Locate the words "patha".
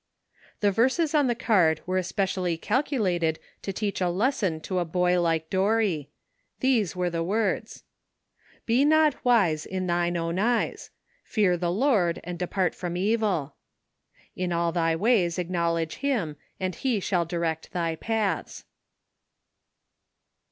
17.95-18.63